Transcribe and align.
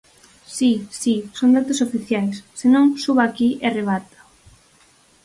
Si, 0.57 0.69
si, 0.99 1.13
son 1.37 1.49
datos 1.57 1.83
oficiais; 1.87 2.35
se 2.59 2.67
non, 2.73 2.85
suba 3.03 3.23
aquí 3.25 3.49
e 3.65 3.67
rebátao. 3.77 4.23